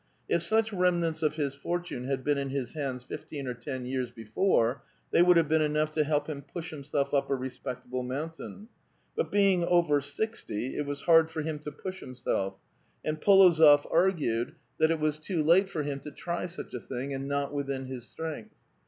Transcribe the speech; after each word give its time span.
If 0.27 0.41
such 0.41 0.73
remnants 0.73 1.21
of 1.21 1.35
his 1.35 1.53
fortune 1.53 2.05
had 2.05 2.23
been 2.23 2.39
in 2.39 2.49
his 2.49 2.73
hands 2.73 3.03
fifteen 3.03 3.45
or 3.47 3.53
ten 3.53 3.85
years 3.85 4.09
before, 4.09 4.81
thej' 5.13 5.23
would 5.27 5.37
have 5.37 5.47
been 5.47 5.61
enough 5.61 5.91
to 5.91 6.03
help 6.03 6.25
him 6.25 6.41
push 6.41 6.73
him 6.73 6.83
self 6.83 7.13
up 7.13 7.29
a 7.29 7.35
respectable 7.35 8.01
mountain. 8.01 8.67
But 9.15 9.31
being 9.31 9.63
over 9.63 10.01
sixty, 10.01 10.75
it 10.75 10.87
was 10.87 11.01
hard 11.01 11.29
for 11.29 11.43
him 11.43 11.59
to 11.59 11.71
push 11.71 11.99
himself, 11.99 12.55
and 13.05 13.21
F61ozof 13.21 13.85
argued 13.91 14.55
that 14.79 14.87
400 14.87 14.93
A 14.95 14.97
VITAL 14.97 14.97
QUESTION. 14.97 14.97
it 14.97 15.01
was 15.03 15.19
too 15.19 15.43
late 15.43 15.69
for 15.69 15.83
him 15.83 15.99
to 15.99 16.09
try 16.09 16.47
such 16.47 16.73
a 16.73 16.79
thing, 16.79 17.13
and 17.13 17.27
not 17.27 17.53
within 17.53 17.85
his 17.85 18.07
strength. 18.07 18.55